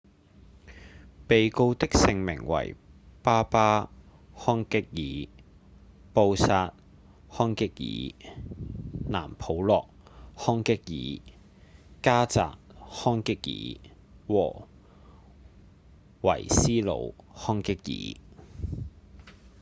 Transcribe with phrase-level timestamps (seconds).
[1.27, 2.75] 被告的姓名為
[3.21, 3.91] 巴巴·
[4.45, 5.31] 康戛爾、
[6.11, 6.47] 布薩·
[7.29, 8.35] 康戛爾、
[9.29, 9.87] 藍普洛·
[10.43, 10.71] 康戛
[11.21, 11.31] 爾、
[12.01, 12.57] 迦札·
[13.03, 13.91] 康戛爾
[14.27, 14.67] 和
[16.23, 18.19] 維斯努·康戛爾